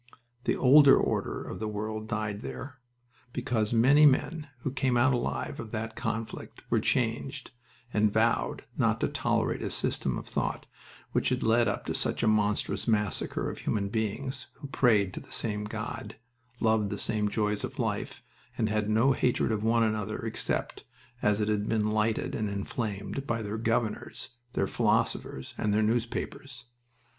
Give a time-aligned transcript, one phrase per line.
[0.45, 2.79] The Old Order of the world died there,
[3.33, 7.51] because many men who came alive out of that conflict were changed,
[7.93, 10.65] and vowed not to tolerate a system of thought
[11.11, 15.19] which had led up to such a monstrous massacre of human beings who prayed to
[15.19, 16.15] the same God,
[16.59, 18.23] loved the same joys of life,
[18.57, 20.83] and had no hatred of one another except
[21.21, 26.65] as it had been lighted and inflamed by their governors, their philosophers, and their newspapers.